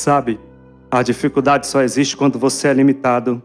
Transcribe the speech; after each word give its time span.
Sabe, 0.00 0.40
a 0.90 1.02
dificuldade 1.02 1.66
só 1.66 1.82
existe 1.82 2.16
quando 2.16 2.38
você 2.38 2.68
é 2.68 2.72
limitado 2.72 3.42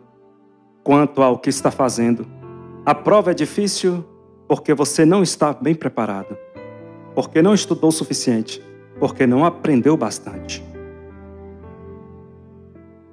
quanto 0.85 1.21
ao 1.21 1.38
que 1.38 1.50
está 1.50 1.70
fazendo. 1.70 2.25
A 2.85 2.96
prova 2.96 3.31
é 3.31 3.33
difícil 3.33 4.05
porque 4.48 4.74
você 4.74 5.04
não 5.04 5.22
está 5.22 5.52
bem 5.52 5.76
preparado, 5.76 6.38
porque 7.14 7.42
não 7.42 7.54
estudou 7.54 7.90
o 7.90 7.92
suficiente, 7.92 8.64
porque 9.02 9.28
não 9.28 9.44
aprendeu 9.44 9.98
bastante. 9.98 10.64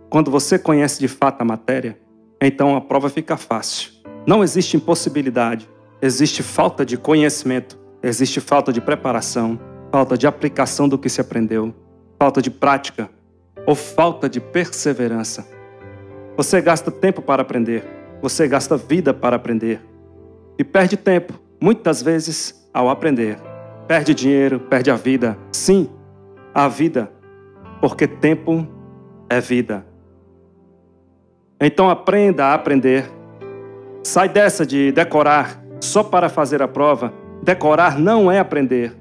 Quando 0.08 0.30
você 0.30 0.56
conhece 0.56 1.00
de 1.00 1.08
fato 1.08 1.42
a 1.42 1.44
matéria, 1.44 1.98
então 2.40 2.76
a 2.76 2.80
prova 2.80 3.10
fica 3.10 3.36
fácil. 3.36 3.90
Não 4.24 4.44
existe 4.44 4.76
impossibilidade, 4.76 5.68
existe 6.00 6.44
falta 6.44 6.86
de 6.86 6.96
conhecimento, 6.96 7.76
existe 8.04 8.40
falta 8.40 8.72
de 8.72 8.80
preparação, 8.80 9.58
falta 9.90 10.16
de 10.16 10.28
aplicação 10.28 10.88
do 10.88 10.96
que 10.96 11.08
se 11.08 11.20
aprendeu, 11.20 11.74
falta 12.20 12.40
de 12.40 12.48
prática 12.48 13.10
ou 13.66 13.74
falta 13.74 14.28
de 14.28 14.40
perseverança. 14.40 15.46
Você 16.36 16.60
gasta 16.60 16.90
tempo 16.90 17.22
para 17.22 17.42
aprender, 17.42 17.84
você 18.20 18.48
gasta 18.48 18.76
vida 18.76 19.12
para 19.12 19.36
aprender 19.36 19.80
e 20.58 20.64
perde 20.64 20.96
tempo, 20.96 21.34
muitas 21.60 22.02
vezes, 22.02 22.68
ao 22.72 22.88
aprender. 22.88 23.38
Perde 23.86 24.14
dinheiro, 24.14 24.60
perde 24.60 24.90
a 24.90 24.94
vida. 24.94 25.36
Sim, 25.50 25.90
a 26.54 26.68
vida, 26.68 27.10
porque 27.80 28.06
tempo 28.06 28.66
é 29.28 29.40
vida. 29.40 29.84
Então 31.60 31.88
aprenda 31.88 32.46
a 32.46 32.54
aprender. 32.54 33.10
Sai 34.02 34.28
dessa 34.28 34.66
de 34.66 34.92
decorar 34.92 35.62
só 35.80 36.02
para 36.02 36.28
fazer 36.28 36.62
a 36.62 36.68
prova. 36.68 37.12
Decorar 37.42 37.98
não 37.98 38.30
é 38.30 38.38
aprender. 38.38 38.96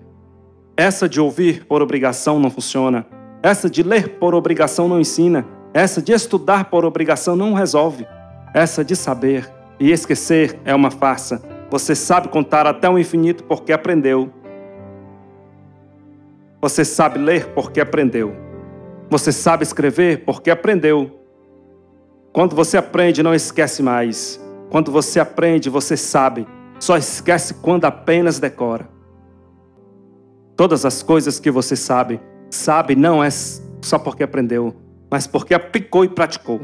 Essa 0.75 1.07
de 1.07 1.19
ouvir 1.19 1.65
por 1.65 1.81
obrigação 1.81 2.39
não 2.39 2.49
funciona. 2.49 3.05
Essa 3.43 3.69
de 3.69 3.81
ler 3.81 4.19
por 4.19 4.35
obrigação 4.35 4.87
não 4.87 4.99
ensina. 4.99 5.45
Essa 5.73 6.01
de 6.01 6.11
estudar 6.11 6.65
por 6.65 6.85
obrigação 6.85 7.35
não 7.35 7.53
resolve. 7.53 8.05
Essa 8.53 8.83
de 8.83 8.95
saber 8.95 9.51
e 9.79 9.91
esquecer 9.91 10.59
é 10.63 10.75
uma 10.75 10.91
farsa. 10.91 11.41
Você 11.69 11.95
sabe 11.95 12.27
contar 12.27 12.67
até 12.67 12.89
o 12.89 12.99
infinito 12.99 13.43
porque 13.45 13.71
aprendeu. 13.71 14.31
Você 16.61 16.85
sabe 16.85 17.17
ler 17.17 17.47
porque 17.47 17.81
aprendeu. 17.81 18.35
Você 19.09 19.31
sabe 19.31 19.63
escrever 19.63 20.23
porque 20.23 20.51
aprendeu. 20.51 21.19
Quando 22.31 22.55
você 22.55 22.77
aprende, 22.77 23.23
não 23.23 23.33
esquece 23.33 23.81
mais. 23.81 24.39
Quando 24.69 24.91
você 24.91 25.19
aprende, 25.19 25.69
você 25.69 25.97
sabe. 25.97 26.47
Só 26.79 26.95
esquece 26.95 27.55
quando 27.55 27.85
apenas 27.85 28.39
decora. 28.39 28.87
Todas 30.55 30.85
as 30.85 31.01
coisas 31.01 31.39
que 31.39 31.49
você 31.49 31.75
sabe, 31.75 32.21
sabe 32.51 32.95
não 32.95 33.23
é 33.23 33.29
só 33.29 33.97
porque 33.97 34.23
aprendeu, 34.23 34.75
mas 35.09 35.25
porque 35.25 35.53
aplicou 35.53 36.05
e 36.05 36.09
praticou. 36.09 36.61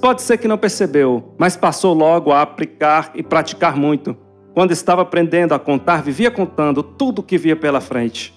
Pode 0.00 0.22
ser 0.22 0.38
que 0.38 0.48
não 0.48 0.58
percebeu, 0.58 1.34
mas 1.38 1.56
passou 1.56 1.94
logo 1.94 2.32
a 2.32 2.42
aplicar 2.42 3.10
e 3.14 3.22
praticar 3.22 3.76
muito. 3.76 4.16
Quando 4.54 4.72
estava 4.72 5.02
aprendendo 5.02 5.54
a 5.54 5.58
contar, 5.58 6.02
vivia 6.02 6.30
contando 6.30 6.82
tudo 6.82 7.20
o 7.20 7.22
que 7.22 7.38
via 7.38 7.56
pela 7.56 7.80
frente. 7.80 8.34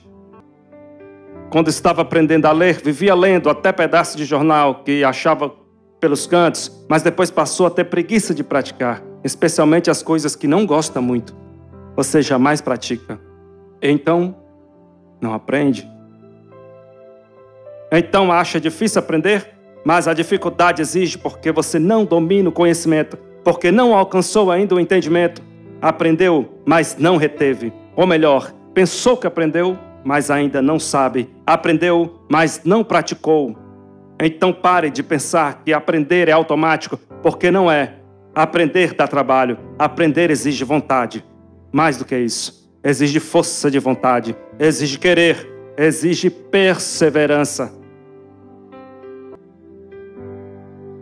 Quando 1.50 1.67
estava 1.67 2.03
aprendendo 2.03 2.45
a 2.45 2.52
ler, 2.52 2.81
vivia 2.81 3.14
lendo 3.14 3.50
até 3.50 3.72
pedaços 3.72 4.16
de 4.16 4.23
jornal 4.23 4.84
que 4.84 5.03
achava 5.03 5.52
pelos 6.00 6.25
cantos, 6.25 6.86
mas 6.89 7.03
depois 7.03 7.30
passou 7.30 7.67
a 7.67 7.69
ter 7.69 7.86
preguiça 7.86 8.34
de 8.34 8.44
praticar, 8.44 9.03
especialmente 9.23 9.89
as 9.89 10.02
coisas 10.02 10.36
que 10.36 10.47
não 10.47 10.66
gosta 10.66 11.02
muito. 11.02 11.36
Você 11.95 12.22
jamais 12.22 12.62
pratica. 12.62 13.19
Então, 13.81 14.36
não 15.22 15.34
aprende. 15.34 15.88
Então 17.92 18.31
acha 18.31 18.59
difícil 18.59 19.00
aprender, 19.00 19.50
mas 19.84 20.08
a 20.08 20.14
dificuldade 20.14 20.81
exige 20.81 21.17
porque 21.17 21.52
você 21.52 21.78
não 21.78 22.06
domina 22.06 22.47
o 22.47 22.52
conhecimento, 22.52 23.17
porque 23.44 23.72
não 23.72 23.94
alcançou 23.94 24.50
ainda 24.50 24.75
o 24.75 24.80
entendimento. 24.80 25.42
Aprendeu, 25.81 26.59
mas 26.66 26.96
não 26.97 27.18
reteve. 27.18 27.74
Ou 27.96 28.07
melhor, 28.07 28.53
pensou 28.74 29.18
que 29.18 29.28
aprendeu, 29.28 29.78
mas 30.06 30.31
ainda 30.31 30.62
não 30.62 30.80
sabe. 30.80 31.30
Aprendeu, 31.46 32.22
mas 32.30 32.62
não 32.63 32.84
praticou. 32.84 33.57
Então 34.22 34.53
pare 34.53 34.90
de 34.90 35.03
pensar 35.03 35.62
que 35.66 35.74
aprender 35.74 36.30
é 36.30 36.31
automático, 36.31 36.97
porque 37.22 37.51
não 37.51 37.69
é. 37.69 37.96
Aprender 38.34 38.94
dá 38.94 39.07
trabalho, 39.07 39.57
aprender 39.78 40.30
exige 40.30 40.63
vontade. 40.63 41.25
Mais 41.72 41.97
do 41.97 42.06
que 42.06 42.18
isso, 42.18 42.72
exige 42.84 43.19
força 43.19 43.69
de 43.69 43.80
vontade, 43.80 44.35
exige 44.59 44.97
querer, 44.97 45.50
exige 45.78 46.30
perseverança. 46.30 47.81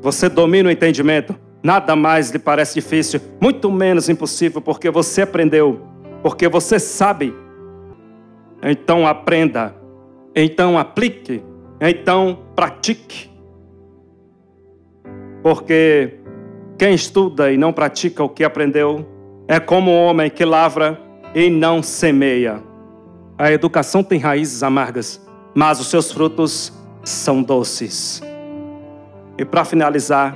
Você 0.01 0.29
domina 0.29 0.69
o 0.69 0.71
entendimento, 0.71 1.35
nada 1.61 1.95
mais 1.95 2.31
lhe 2.31 2.39
parece 2.39 2.75
difícil, 2.75 3.19
muito 3.41 3.71
menos 3.71 4.07
impossível, 4.07 4.61
porque 4.61 4.89
você 4.89 5.23
aprendeu, 5.23 5.81
porque 6.23 6.47
você 6.47 6.79
sabe. 6.79 7.33
Então 8.63 9.05
aprenda, 9.05 9.75
então 10.35 10.77
aplique, 10.77 11.43
então 11.81 12.39
pratique. 12.55 13.29
Porque 15.41 16.19
quem 16.77 16.93
estuda 16.93 17.51
e 17.51 17.57
não 17.57 17.73
pratica 17.73 18.23
o 18.23 18.29
que 18.29 18.43
aprendeu 18.43 19.05
é 19.47 19.59
como 19.59 19.91
um 19.91 20.03
homem 20.05 20.29
que 20.29 20.45
lavra 20.45 20.99
e 21.33 21.49
não 21.49 21.81
semeia. 21.83 22.61
A 23.37 23.51
educação 23.51 24.03
tem 24.03 24.19
raízes 24.19 24.63
amargas, 24.63 25.25
mas 25.55 25.79
os 25.79 25.87
seus 25.87 26.11
frutos 26.11 26.73
são 27.03 27.41
doces. 27.41 28.21
E 29.39 29.45
para 29.45 29.63
finalizar, 29.63 30.35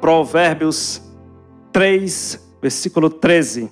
Provérbios 0.00 1.02
3, 1.70 2.56
versículo 2.62 3.10
13. 3.10 3.70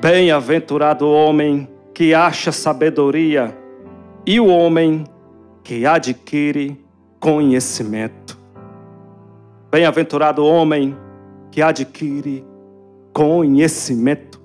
Bem-aventurado 0.00 1.04
o 1.04 1.12
homem 1.12 1.68
que 1.92 2.14
acha 2.14 2.50
sabedoria 2.50 3.54
e 4.24 4.40
o 4.40 4.46
homem 4.46 5.04
que 5.62 5.84
adquire 5.84 6.82
conhecimento. 7.20 8.38
Bem-aventurado 9.70 10.42
o 10.42 10.48
homem 10.48 10.96
que 11.50 11.60
adquire 11.60 12.42
conhecimento. 13.12 14.37